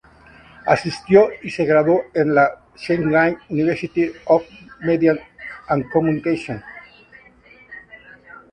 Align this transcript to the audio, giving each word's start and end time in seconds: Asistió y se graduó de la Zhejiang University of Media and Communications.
Asistió 0.65 1.29
y 1.43 1.51
se 1.51 1.63
graduó 1.63 2.05
de 2.11 2.25
la 2.25 2.59
Zhejiang 2.75 3.37
University 3.49 4.11
of 4.25 4.43
Media 4.79 5.13
and 5.67 5.85
Communications. 5.93 6.63